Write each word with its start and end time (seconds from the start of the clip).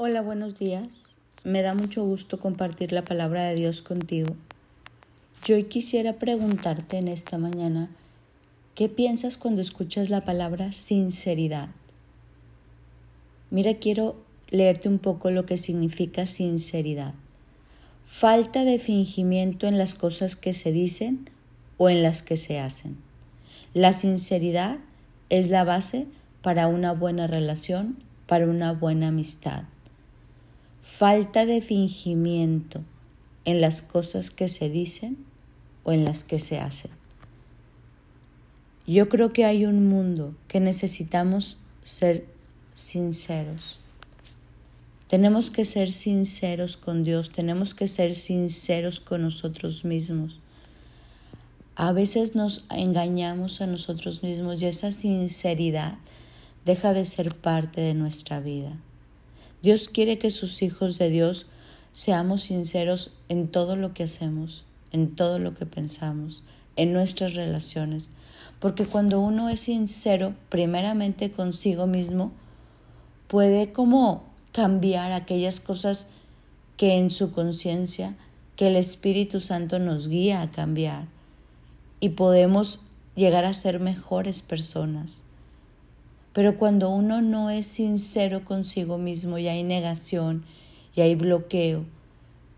Hola, 0.00 0.22
buenos 0.22 0.56
días. 0.56 1.18
Me 1.42 1.60
da 1.60 1.74
mucho 1.74 2.04
gusto 2.04 2.38
compartir 2.38 2.92
la 2.92 3.04
palabra 3.04 3.42
de 3.46 3.56
Dios 3.56 3.82
contigo. 3.82 4.36
Yo 5.42 5.56
hoy 5.56 5.64
quisiera 5.64 6.20
preguntarte 6.20 6.98
en 6.98 7.08
esta 7.08 7.36
mañana, 7.36 7.90
¿qué 8.76 8.88
piensas 8.88 9.36
cuando 9.36 9.60
escuchas 9.60 10.08
la 10.08 10.24
palabra 10.24 10.70
sinceridad? 10.70 11.70
Mira, 13.50 13.74
quiero 13.74 14.14
leerte 14.50 14.88
un 14.88 15.00
poco 15.00 15.32
lo 15.32 15.46
que 15.46 15.56
significa 15.58 16.26
sinceridad. 16.26 17.14
Falta 18.06 18.62
de 18.62 18.78
fingimiento 18.78 19.66
en 19.66 19.78
las 19.78 19.94
cosas 19.94 20.36
que 20.36 20.52
se 20.52 20.70
dicen 20.70 21.28
o 21.76 21.88
en 21.88 22.04
las 22.04 22.22
que 22.22 22.36
se 22.36 22.60
hacen. 22.60 22.96
La 23.74 23.92
sinceridad 23.92 24.78
es 25.28 25.50
la 25.50 25.64
base 25.64 26.06
para 26.40 26.68
una 26.68 26.92
buena 26.92 27.26
relación, 27.26 27.96
para 28.28 28.46
una 28.46 28.72
buena 28.72 29.08
amistad 29.08 29.64
falta 30.80 31.46
de 31.46 31.60
fingimiento 31.60 32.80
en 33.44 33.60
las 33.60 33.82
cosas 33.82 34.30
que 34.30 34.48
se 34.48 34.68
dicen 34.68 35.16
o 35.84 35.92
en 35.92 36.04
las 36.04 36.24
que 36.24 36.38
se 36.38 36.58
hacen. 36.58 36.90
Yo 38.86 39.08
creo 39.08 39.32
que 39.32 39.44
hay 39.44 39.66
un 39.66 39.88
mundo 39.88 40.34
que 40.48 40.60
necesitamos 40.60 41.58
ser 41.82 42.26
sinceros. 42.74 43.80
Tenemos 45.08 45.50
que 45.50 45.64
ser 45.64 45.90
sinceros 45.90 46.76
con 46.76 47.04
Dios, 47.04 47.30
tenemos 47.30 47.74
que 47.74 47.88
ser 47.88 48.14
sinceros 48.14 49.00
con 49.00 49.22
nosotros 49.22 49.84
mismos. 49.84 50.40
A 51.76 51.92
veces 51.92 52.34
nos 52.34 52.66
engañamos 52.70 53.60
a 53.60 53.66
nosotros 53.66 54.22
mismos 54.22 54.62
y 54.62 54.66
esa 54.66 54.92
sinceridad 54.92 55.96
deja 56.64 56.92
de 56.92 57.04
ser 57.04 57.34
parte 57.34 57.80
de 57.80 57.94
nuestra 57.94 58.40
vida. 58.40 58.76
Dios 59.62 59.88
quiere 59.88 60.18
que 60.18 60.30
sus 60.30 60.62
hijos 60.62 60.98
de 60.98 61.10
Dios 61.10 61.46
seamos 61.92 62.42
sinceros 62.42 63.14
en 63.28 63.48
todo 63.48 63.76
lo 63.76 63.92
que 63.94 64.04
hacemos, 64.04 64.64
en 64.92 65.14
todo 65.14 65.38
lo 65.38 65.54
que 65.54 65.66
pensamos, 65.66 66.42
en 66.76 66.92
nuestras 66.92 67.34
relaciones. 67.34 68.10
Porque 68.60 68.86
cuando 68.86 69.20
uno 69.20 69.48
es 69.48 69.60
sincero 69.60 70.34
primeramente 70.48 71.30
consigo 71.30 71.86
mismo, 71.86 72.32
puede 73.26 73.72
como 73.72 74.24
cambiar 74.52 75.12
aquellas 75.12 75.60
cosas 75.60 76.08
que 76.76 76.96
en 76.96 77.10
su 77.10 77.32
conciencia, 77.32 78.16
que 78.56 78.68
el 78.68 78.76
Espíritu 78.76 79.40
Santo 79.40 79.78
nos 79.78 80.08
guía 80.08 80.42
a 80.42 80.50
cambiar 80.50 81.06
y 82.00 82.10
podemos 82.10 82.80
llegar 83.14 83.44
a 83.44 83.54
ser 83.54 83.80
mejores 83.80 84.42
personas. 84.42 85.24
Pero 86.32 86.56
cuando 86.58 86.90
uno 86.90 87.22
no 87.22 87.50
es 87.50 87.66
sincero 87.66 88.44
consigo 88.44 88.98
mismo 88.98 89.38
y 89.38 89.48
hay 89.48 89.62
negación 89.62 90.44
y 90.94 91.00
hay 91.00 91.14
bloqueo, 91.14 91.84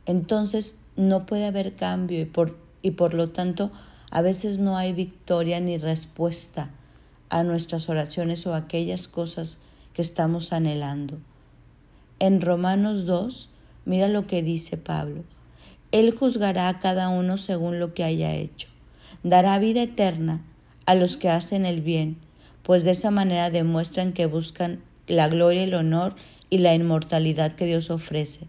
entonces 0.07 0.81
no 0.97 1.27
puede 1.27 1.47
haber 1.47 1.77
cambio 1.77 2.21
y 2.21 2.25
por, 2.25 2.59
y 2.83 2.93
por 2.93 3.15
lo 3.15 3.31
tanto 3.31 3.71
a 4.11 4.23
veces 4.23 4.59
no 4.59 4.77
hay 4.77 4.93
victoria 4.93 5.61
ni 5.61 5.79
respuesta 5.79 6.71
a 7.29 7.45
nuestras 7.45 7.89
oraciones 7.89 8.47
o 8.47 8.55
a 8.55 8.59
aquellas 8.59 9.09
cosas 9.09 9.61
que 9.93 10.03
estamos 10.03 10.53
anhelando. 10.53 11.19
En 12.19 12.41
Romanos 12.41 13.07
2, 13.07 13.49
mira 13.85 14.09
lo 14.09 14.27
que 14.27 14.43
dice 14.43 14.77
Pablo. 14.77 15.25
Él 15.93 16.11
juzgará 16.13 16.69
a 16.69 16.79
cada 16.81 17.09
uno 17.09 17.39
según 17.39 17.79
lo 17.79 17.95
que 17.95 18.05
haya 18.05 18.35
hecho. 18.35 18.69
Dará 19.23 19.59
vida 19.59 19.83
eterna 19.83 20.45
a 20.87 20.95
los 20.95 21.17
que 21.17 21.29
hacen 21.29 21.67
el 21.67 21.81
bien 21.81 22.19
pues 22.63 22.85
de 22.85 22.93
esa 22.93 23.11
manera 23.11 23.51
demuestran 23.51 24.13
que 24.13 24.27
buscan 24.27 24.83
la 25.07 25.29
gloria, 25.29 25.65
el 25.65 25.75
honor 25.75 26.15
y 26.51 26.59
la 26.59 26.75
inmortalidad 26.75 27.55
que 27.55 27.67
Dios 27.67 27.91
ofrece. 27.91 28.47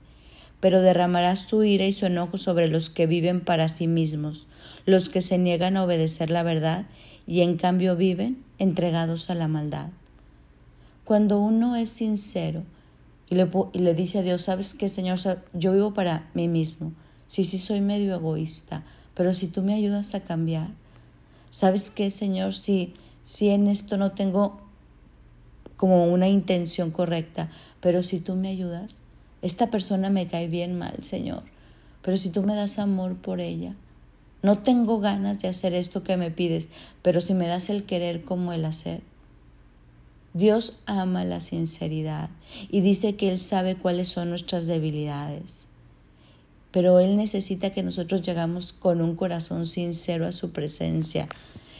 Pero 0.59 0.81
derramará 0.81 1.35
su 1.35 1.63
ira 1.63 1.85
y 1.85 1.91
su 1.91 2.05
enojo 2.05 2.37
sobre 2.37 2.67
los 2.67 2.89
que 2.89 3.07
viven 3.07 3.41
para 3.41 3.67
sí 3.69 3.87
mismos, 3.87 4.47
los 4.85 5.09
que 5.09 5.21
se 5.21 5.37
niegan 5.37 5.77
a 5.77 5.83
obedecer 5.83 6.29
la 6.29 6.43
verdad 6.43 6.85
y 7.25 7.41
en 7.41 7.57
cambio 7.57 7.95
viven 7.95 8.43
entregados 8.59 9.29
a 9.29 9.35
la 9.35 9.47
maldad. 9.47 9.89
Cuando 11.05 11.39
uno 11.39 11.75
es 11.75 11.89
sincero 11.89 12.63
y 13.29 13.35
le, 13.35 13.93
dice 13.93 14.19
a 14.19 14.21
Dios, 14.23 14.43
¿sabes 14.43 14.73
qué, 14.73 14.89
Señor? 14.89 15.17
Yo 15.53 15.73
vivo 15.73 15.93
para 15.93 16.29
mí 16.33 16.47
mismo. 16.47 16.93
Sí, 17.27 17.43
sí, 17.43 17.57
soy 17.57 17.81
medio 17.81 18.13
egoísta, 18.13 18.83
pero 19.13 19.33
si 19.33 19.47
tú 19.47 19.61
me 19.61 19.73
ayudas 19.73 20.13
a 20.15 20.19
cambiar, 20.19 20.69
¿sabes 21.49 21.89
qué, 21.89 22.11
Señor? 22.11 22.53
Si 22.53 22.93
si 23.23 23.49
en 23.49 23.67
esto 23.67 23.97
no 23.97 24.11
tengo 24.11 24.61
como 25.77 26.05
una 26.05 26.27
intención 26.27 26.91
correcta, 26.91 27.49
pero 27.79 28.03
si 28.03 28.19
tú 28.19 28.35
me 28.35 28.49
ayudas, 28.49 28.99
esta 29.41 29.71
persona 29.71 30.09
me 30.09 30.27
cae 30.27 30.47
bien 30.47 30.77
mal, 30.77 31.03
Señor, 31.03 31.43
pero 32.01 32.17
si 32.17 32.29
tú 32.29 32.43
me 32.43 32.55
das 32.55 32.77
amor 32.77 33.15
por 33.15 33.41
ella, 33.41 33.75
no 34.43 34.59
tengo 34.59 34.99
ganas 34.99 35.39
de 35.39 35.47
hacer 35.47 35.73
esto 35.73 36.03
que 36.03 36.17
me 36.17 36.31
pides, 36.31 36.69
pero 37.01 37.21
si 37.21 37.33
me 37.33 37.47
das 37.47 37.69
el 37.69 37.83
querer 37.83 38.23
como 38.23 38.53
el 38.53 38.65
hacer. 38.65 39.01
Dios 40.33 40.79
ama 40.85 41.25
la 41.25 41.41
sinceridad 41.41 42.29
y 42.69 42.81
dice 42.81 43.15
que 43.15 43.29
Él 43.29 43.39
sabe 43.39 43.75
cuáles 43.75 44.07
son 44.07 44.29
nuestras 44.29 44.65
debilidades, 44.65 45.67
pero 46.71 46.99
Él 46.99 47.17
necesita 47.17 47.71
que 47.71 47.83
nosotros 47.83 48.21
llegamos 48.21 48.71
con 48.71 49.01
un 49.01 49.15
corazón 49.15 49.65
sincero 49.65 50.25
a 50.25 50.31
su 50.31 50.51
presencia, 50.51 51.27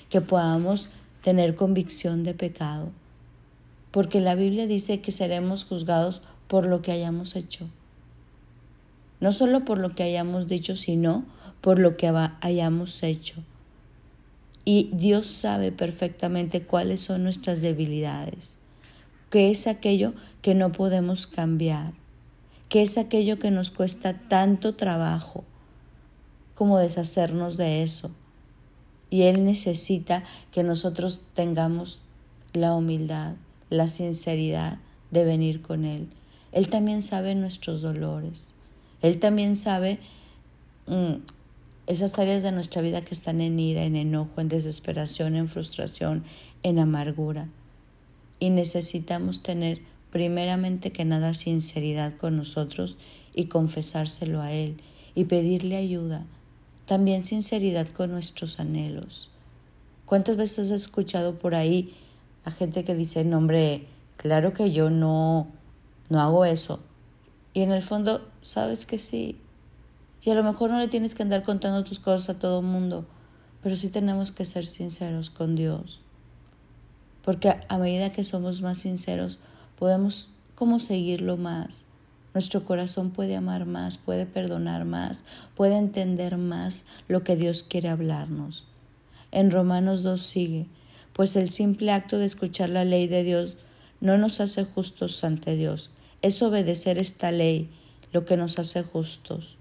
que 0.09 0.19
podamos 0.19 0.89
tener 1.21 1.55
convicción 1.55 2.23
de 2.23 2.33
pecado, 2.33 2.91
porque 3.91 4.19
la 4.19 4.35
Biblia 4.35 4.67
dice 4.67 5.01
que 5.01 5.11
seremos 5.11 5.63
juzgados 5.63 6.21
por 6.47 6.65
lo 6.65 6.81
que 6.81 6.91
hayamos 6.91 7.35
hecho. 7.35 7.69
No 9.19 9.31
solo 9.31 9.65
por 9.65 9.77
lo 9.77 9.93
que 9.93 10.03
hayamos 10.03 10.47
dicho, 10.47 10.75
sino 10.75 11.25
por 11.61 11.79
lo 11.79 11.95
que 11.95 12.11
hayamos 12.41 13.03
hecho. 13.03 13.43
Y 14.65 14.89
Dios 14.93 15.27
sabe 15.27 15.71
perfectamente 15.71 16.63
cuáles 16.63 17.01
son 17.01 17.23
nuestras 17.23 17.61
debilidades, 17.61 18.57
qué 19.29 19.51
es 19.51 19.67
aquello 19.67 20.13
que 20.41 20.55
no 20.55 20.71
podemos 20.71 21.27
cambiar, 21.27 21.93
qué 22.69 22.81
es 22.81 22.97
aquello 22.97 23.37
que 23.37 23.51
nos 23.51 23.71
cuesta 23.71 24.19
tanto 24.27 24.75
trabajo 24.75 25.43
como 26.55 26.77
deshacernos 26.77 27.57
de 27.57 27.83
eso 27.83 28.11
y 29.11 29.23
Él 29.23 29.43
necesita 29.45 30.23
que 30.51 30.63
nosotros 30.63 31.21
tengamos 31.35 32.01
la 32.53 32.73
humildad, 32.73 33.35
la 33.69 33.87
sinceridad 33.89 34.79
de 35.11 35.25
venir 35.25 35.61
con 35.61 35.85
Él. 35.85 36.07
Él 36.53 36.69
también 36.69 37.01
sabe 37.03 37.35
nuestros 37.35 37.81
dolores. 37.81 38.53
Él 39.01 39.19
también 39.19 39.57
sabe 39.57 39.99
mm, 40.87 41.15
esas 41.87 42.17
áreas 42.17 42.41
de 42.41 42.53
nuestra 42.53 42.81
vida 42.81 43.01
que 43.01 43.13
están 43.13 43.41
en 43.41 43.59
ira, 43.59 43.83
en 43.83 43.97
enojo, 43.97 44.39
en 44.39 44.47
desesperación, 44.47 45.35
en 45.35 45.49
frustración, 45.49 46.23
en 46.63 46.79
amargura. 46.79 47.49
Y 48.39 48.49
necesitamos 48.49 49.43
tener 49.43 49.81
primeramente 50.09 50.91
que 50.91 51.03
nada 51.03 51.33
sinceridad 51.33 52.15
con 52.15 52.37
nosotros 52.37 52.97
y 53.35 53.45
confesárselo 53.45 54.41
a 54.41 54.53
Él 54.53 54.77
y 55.15 55.25
pedirle 55.25 55.75
ayuda 55.75 56.25
también 56.91 57.23
sinceridad 57.23 57.87
con 57.87 58.11
nuestros 58.11 58.59
anhelos. 58.59 59.29
¿Cuántas 60.05 60.35
veces 60.35 60.71
has 60.71 60.81
escuchado 60.81 61.39
por 61.39 61.55
ahí 61.55 61.95
a 62.43 62.51
gente 62.51 62.83
que 62.83 62.95
dice, 62.95 63.23
no 63.23 63.37
hombre, 63.37 63.87
claro 64.17 64.53
que 64.53 64.73
yo 64.73 64.89
no, 64.89 65.47
no 66.09 66.19
hago 66.19 66.43
eso? 66.43 66.81
Y 67.53 67.61
en 67.61 67.71
el 67.71 67.81
fondo 67.81 68.29
sabes 68.41 68.85
que 68.85 68.97
sí. 68.97 69.39
Y 70.21 70.31
a 70.31 70.35
lo 70.35 70.43
mejor 70.43 70.69
no 70.69 70.79
le 70.79 70.89
tienes 70.89 71.15
que 71.15 71.23
andar 71.23 71.43
contando 71.43 71.85
tus 71.85 72.01
cosas 72.01 72.35
a 72.35 72.39
todo 72.39 72.59
el 72.59 72.65
mundo, 72.65 73.05
pero 73.63 73.77
sí 73.77 73.87
tenemos 73.87 74.33
que 74.33 74.43
ser 74.43 74.65
sinceros 74.65 75.29
con 75.29 75.55
Dios. 75.55 76.01
Porque 77.21 77.55
a 77.69 77.77
medida 77.77 78.11
que 78.11 78.25
somos 78.25 78.61
más 78.61 78.79
sinceros, 78.79 79.39
podemos 79.79 80.31
como 80.55 80.77
seguirlo 80.77 81.37
más 81.37 81.85
nuestro 82.33 82.63
corazón 82.63 83.11
puede 83.11 83.35
amar 83.35 83.65
más, 83.65 83.97
puede 83.97 84.25
perdonar 84.25 84.85
más, 84.85 85.25
puede 85.55 85.77
entender 85.77 86.37
más 86.37 86.85
lo 87.07 87.23
que 87.23 87.35
Dios 87.35 87.63
quiere 87.63 87.89
hablarnos. 87.89 88.65
En 89.31 89.51
Romanos 89.51 90.03
2 90.03 90.21
sigue, 90.21 90.67
pues 91.13 91.35
el 91.35 91.49
simple 91.49 91.91
acto 91.91 92.17
de 92.17 92.25
escuchar 92.25 92.69
la 92.69 92.85
ley 92.85 93.07
de 93.07 93.23
Dios 93.23 93.55
no 93.99 94.17
nos 94.17 94.39
hace 94.39 94.63
justos 94.63 95.23
ante 95.23 95.55
Dios, 95.55 95.89
es 96.21 96.41
obedecer 96.41 96.97
esta 96.97 97.31
ley 97.31 97.69
lo 98.13 98.25
que 98.25 98.37
nos 98.37 98.59
hace 98.59 98.83
justos. 98.83 99.57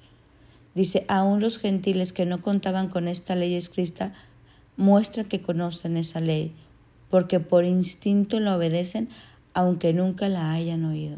Dice, 0.74 1.04
aún 1.08 1.40
los 1.40 1.58
gentiles 1.58 2.12
que 2.12 2.26
no 2.26 2.40
contaban 2.40 2.88
con 2.88 3.08
esta 3.08 3.34
ley 3.34 3.54
escrita 3.54 4.12
muestra 4.76 5.24
que 5.24 5.42
conocen 5.42 5.96
esa 5.96 6.20
ley, 6.20 6.54
porque 7.10 7.40
por 7.40 7.64
instinto 7.64 8.38
la 8.38 8.56
obedecen 8.56 9.08
aunque 9.52 9.92
nunca 9.92 10.28
la 10.28 10.52
hayan 10.52 10.84
oído 10.84 11.16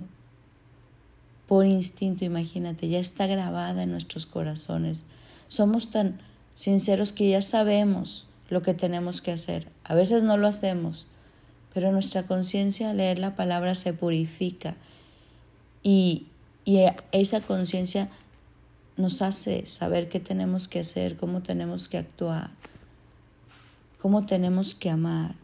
por 1.52 1.66
instinto, 1.66 2.24
imagínate, 2.24 2.88
ya 2.88 2.98
está 2.98 3.26
grabada 3.26 3.82
en 3.82 3.90
nuestros 3.90 4.24
corazones. 4.24 5.04
Somos 5.48 5.90
tan 5.90 6.18
sinceros 6.54 7.12
que 7.12 7.28
ya 7.28 7.42
sabemos 7.42 8.26
lo 8.48 8.62
que 8.62 8.72
tenemos 8.72 9.20
que 9.20 9.32
hacer. 9.32 9.68
A 9.84 9.94
veces 9.94 10.22
no 10.22 10.38
lo 10.38 10.48
hacemos, 10.48 11.06
pero 11.74 11.92
nuestra 11.92 12.22
conciencia 12.22 12.88
al 12.88 12.96
leer 12.96 13.18
la 13.18 13.36
palabra 13.36 13.74
se 13.74 13.92
purifica 13.92 14.76
y, 15.82 16.28
y 16.64 16.86
esa 17.12 17.42
conciencia 17.42 18.08
nos 18.96 19.20
hace 19.20 19.66
saber 19.66 20.08
qué 20.08 20.20
tenemos 20.20 20.68
que 20.68 20.80
hacer, 20.80 21.18
cómo 21.18 21.42
tenemos 21.42 21.86
que 21.86 21.98
actuar, 21.98 22.48
cómo 24.00 24.24
tenemos 24.24 24.74
que 24.74 24.88
amar. 24.88 25.34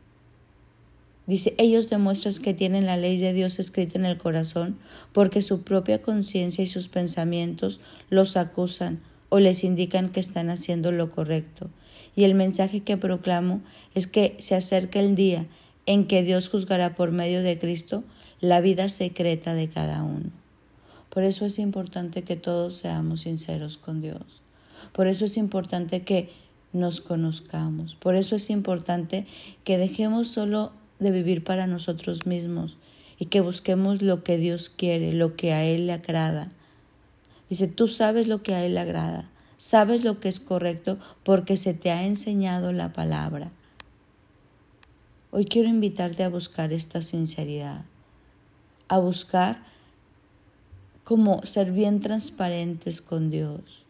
Dice, 1.28 1.54
ellos 1.58 1.90
demuestran 1.90 2.34
que 2.42 2.54
tienen 2.54 2.86
la 2.86 2.96
ley 2.96 3.18
de 3.18 3.34
Dios 3.34 3.58
escrita 3.58 3.98
en 3.98 4.06
el 4.06 4.16
corazón 4.16 4.78
porque 5.12 5.42
su 5.42 5.60
propia 5.60 6.00
conciencia 6.00 6.64
y 6.64 6.66
sus 6.66 6.88
pensamientos 6.88 7.80
los 8.08 8.38
acusan 8.38 9.02
o 9.28 9.38
les 9.38 9.62
indican 9.62 10.08
que 10.08 10.20
están 10.20 10.48
haciendo 10.48 10.90
lo 10.90 11.10
correcto. 11.10 11.68
Y 12.16 12.24
el 12.24 12.34
mensaje 12.34 12.80
que 12.80 12.96
proclamo 12.96 13.60
es 13.94 14.06
que 14.06 14.36
se 14.38 14.54
acerca 14.54 15.00
el 15.00 15.16
día 15.16 15.46
en 15.84 16.06
que 16.06 16.22
Dios 16.22 16.48
juzgará 16.48 16.94
por 16.94 17.12
medio 17.12 17.42
de 17.42 17.58
Cristo 17.58 18.04
la 18.40 18.62
vida 18.62 18.88
secreta 18.88 19.52
de 19.52 19.68
cada 19.68 20.02
uno. 20.02 20.30
Por 21.10 21.24
eso 21.24 21.44
es 21.44 21.58
importante 21.58 22.22
que 22.22 22.36
todos 22.36 22.76
seamos 22.76 23.20
sinceros 23.20 23.76
con 23.76 24.00
Dios. 24.00 24.40
Por 24.92 25.06
eso 25.06 25.26
es 25.26 25.36
importante 25.36 26.00
que 26.04 26.30
nos 26.72 27.02
conozcamos. 27.02 27.96
Por 27.96 28.14
eso 28.14 28.34
es 28.34 28.48
importante 28.48 29.26
que 29.64 29.76
dejemos 29.76 30.28
solo 30.28 30.72
de 30.98 31.10
vivir 31.10 31.44
para 31.44 31.66
nosotros 31.66 32.26
mismos 32.26 32.76
y 33.18 33.26
que 33.26 33.40
busquemos 33.40 34.02
lo 34.02 34.22
que 34.22 34.38
Dios 34.38 34.68
quiere, 34.68 35.12
lo 35.12 35.36
que 35.36 35.52
a 35.52 35.64
Él 35.64 35.86
le 35.86 35.92
agrada. 35.92 36.50
Dice, 37.48 37.68
tú 37.68 37.88
sabes 37.88 38.28
lo 38.28 38.42
que 38.42 38.54
a 38.54 38.64
Él 38.64 38.74
le 38.74 38.80
agrada, 38.80 39.30
sabes 39.56 40.04
lo 40.04 40.20
que 40.20 40.28
es 40.28 40.40
correcto 40.40 40.98
porque 41.24 41.56
se 41.56 41.74
te 41.74 41.90
ha 41.90 42.04
enseñado 42.04 42.72
la 42.72 42.92
palabra. 42.92 43.50
Hoy 45.30 45.44
quiero 45.44 45.68
invitarte 45.68 46.24
a 46.24 46.28
buscar 46.28 46.72
esta 46.72 47.02
sinceridad, 47.02 47.84
a 48.88 48.98
buscar 48.98 49.62
como 51.04 51.42
ser 51.44 51.72
bien 51.72 52.00
transparentes 52.00 53.00
con 53.00 53.30
Dios. 53.30 53.84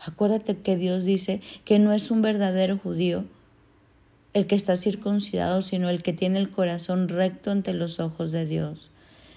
Acuérdate 0.00 0.58
que 0.58 0.76
Dios 0.76 1.04
dice 1.04 1.40
que 1.64 1.78
no 1.78 1.92
es 1.92 2.10
un 2.10 2.22
verdadero 2.22 2.78
judío 2.78 3.24
el 4.38 4.46
que 4.46 4.54
está 4.54 4.76
circuncidado, 4.76 5.62
sino 5.62 5.88
el 5.88 6.02
que 6.02 6.12
tiene 6.12 6.38
el 6.38 6.50
corazón 6.50 7.08
recto 7.08 7.50
ante 7.50 7.74
los 7.74 8.00
ojos 8.00 8.32
de 8.32 8.46
Dios. 8.46 8.90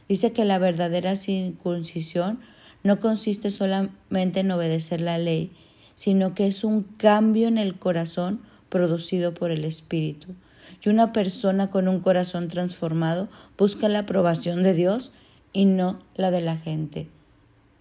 Dice 0.08 0.32
que 0.32 0.46
la 0.46 0.60
verdadera 0.60 1.16
circuncisión 1.16 2.40
no 2.84 3.00
consiste 3.00 3.52
solamente 3.52 4.42
en 4.42 4.52
obedecer 4.52 5.02
la 5.02 5.18
ley, 5.18 5.52
sino 5.96 6.34
que 6.34 6.48
es 6.48 6.64
un 6.64 6.84
cambio 6.84 7.48
en 7.48 7.58
el 7.58 7.78
corazón 7.78 8.42
producido 8.70 9.34
por 9.34 9.52
el 9.52 9.66
Espíritu. 9.66 10.30
Y 10.84 10.90
una 10.90 11.14
persona 11.14 11.70
con 11.70 11.88
un 11.88 12.00
corazón 12.00 12.48
transformado 12.48 13.30
busca 13.58 13.90
la 13.90 14.00
aprobación 14.00 14.64
de 14.64 14.74
Dios 14.74 15.12
y 15.54 15.66
no 15.66 16.00
la 16.16 16.32
de 16.32 16.42
la 16.42 16.58
gente. 16.58 17.08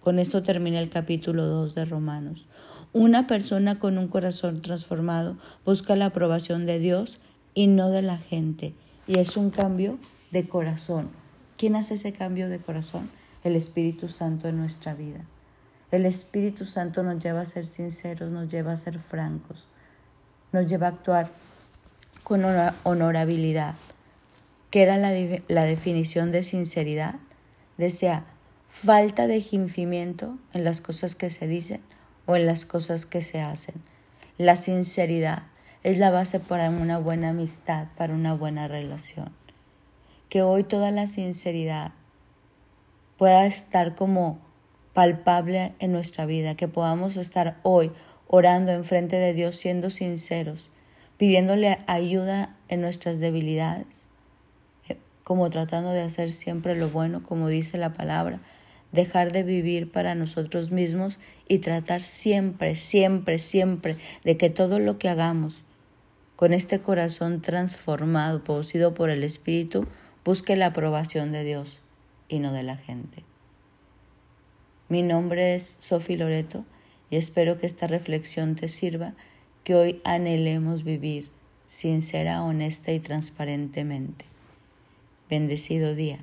Con 0.01 0.19
esto 0.19 0.43
termina 0.43 0.79
el 0.79 0.89
capítulo 0.89 1.45
2 1.45 1.75
de 1.75 1.85
Romanos. 1.85 2.47
Una 2.93 3.25
persona 3.25 3.79
con 3.79 3.97
un 3.97 4.09
corazón 4.09 4.61
transformado 4.61 5.37
busca 5.63 5.95
la 5.95 6.07
aprobación 6.07 6.65
de 6.65 6.77
Dios 6.77 7.21
y 7.53 7.67
no 7.67 7.89
de 7.89 8.01
la 8.01 8.17
gente. 8.17 8.73
Y 9.07 9.19
es 9.19 9.37
un 9.37 9.49
cambio 9.49 9.97
de 10.31 10.49
corazón. 10.49 11.09
¿Quién 11.57 11.77
hace 11.77 11.93
ese 11.93 12.11
cambio 12.11 12.49
de 12.49 12.59
corazón? 12.59 13.09
El 13.45 13.55
Espíritu 13.55 14.09
Santo 14.09 14.49
en 14.49 14.57
nuestra 14.57 14.93
vida. 14.93 15.25
El 15.89 16.05
Espíritu 16.05 16.65
Santo 16.65 17.01
nos 17.01 17.23
lleva 17.23 17.41
a 17.41 17.45
ser 17.45 17.65
sinceros, 17.65 18.29
nos 18.29 18.51
lleva 18.51 18.73
a 18.73 18.77
ser 18.77 18.99
francos, 18.99 19.67
nos 20.51 20.65
lleva 20.67 20.87
a 20.87 20.89
actuar 20.89 21.31
con 22.23 22.43
honorabilidad. 22.83 23.75
¿Qué 24.69 24.81
era 24.81 24.97
la, 24.97 25.11
la 25.47 25.63
definición 25.63 26.33
de 26.33 26.43
sinceridad? 26.43 27.15
desea 27.77 28.25
falta 28.69 29.27
de 29.27 29.41
fingimiento 29.41 30.37
en 30.53 30.63
las 30.63 30.81
cosas 30.81 31.15
que 31.15 31.29
se 31.29 31.47
dicen 31.47 31.81
o 32.31 32.35
en 32.37 32.45
las 32.45 32.65
cosas 32.65 33.05
que 33.05 33.21
se 33.21 33.41
hacen. 33.41 33.75
La 34.37 34.55
sinceridad 34.55 35.43
es 35.83 35.97
la 35.97 36.11
base 36.11 36.39
para 36.39 36.69
una 36.69 36.97
buena 36.97 37.29
amistad, 37.29 37.87
para 37.97 38.13
una 38.13 38.33
buena 38.33 38.69
relación. 38.69 39.33
Que 40.29 40.41
hoy 40.41 40.63
toda 40.63 40.91
la 40.91 41.07
sinceridad 41.07 41.91
pueda 43.17 43.45
estar 43.45 43.95
como 43.95 44.39
palpable 44.93 45.73
en 45.79 45.91
nuestra 45.91 46.25
vida, 46.25 46.55
que 46.55 46.69
podamos 46.69 47.17
estar 47.17 47.57
hoy 47.63 47.91
orando 48.27 48.71
en 48.71 48.85
frente 48.85 49.17
de 49.17 49.33
Dios 49.33 49.57
siendo 49.57 49.89
sinceros, 49.89 50.69
pidiéndole 51.17 51.79
ayuda 51.87 52.55
en 52.69 52.79
nuestras 52.79 53.19
debilidades, 53.19 54.05
como 55.25 55.49
tratando 55.49 55.91
de 55.91 56.01
hacer 56.01 56.31
siempre 56.31 56.77
lo 56.77 56.89
bueno, 56.89 57.23
como 57.23 57.49
dice 57.49 57.77
la 57.77 57.91
palabra, 57.91 58.39
dejar 58.91 59.31
de 59.31 59.43
vivir 59.43 59.91
para 59.91 60.15
nosotros 60.15 60.71
mismos 60.71 61.19
y 61.47 61.59
tratar 61.59 62.03
siempre, 62.03 62.75
siempre, 62.75 63.39
siempre 63.39 63.95
de 64.23 64.37
que 64.37 64.49
todo 64.49 64.79
lo 64.79 64.97
que 64.97 65.09
hagamos 65.09 65.61
con 66.35 66.53
este 66.53 66.79
corazón 66.79 67.41
transformado, 67.41 68.43
producido 68.43 68.93
por 68.93 69.09
el 69.09 69.23
Espíritu, 69.23 69.85
busque 70.25 70.55
la 70.55 70.67
aprobación 70.67 71.31
de 71.31 71.43
Dios 71.43 71.79
y 72.29 72.39
no 72.39 72.51
de 72.51 72.63
la 72.63 72.77
gente. 72.77 73.23
Mi 74.89 75.03
nombre 75.03 75.55
es 75.55 75.77
Sofi 75.79 76.17
Loreto 76.17 76.65
y 77.09 77.17
espero 77.17 77.59
que 77.59 77.67
esta 77.67 77.87
reflexión 77.87 78.55
te 78.55 78.69
sirva, 78.69 79.13
que 79.63 79.75
hoy 79.75 80.01
anhelemos 80.03 80.83
vivir 80.83 81.29
sincera, 81.67 82.43
honesta 82.43 82.91
y 82.91 82.99
transparentemente. 82.99 84.25
Bendecido 85.29 85.95
día. 85.95 86.19